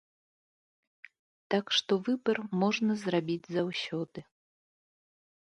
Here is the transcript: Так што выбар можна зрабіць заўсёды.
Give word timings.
Так 1.55 1.65
што 1.79 1.93
выбар 2.07 2.37
можна 2.63 2.91
зрабіць 3.03 3.51
заўсёды. 3.59 4.19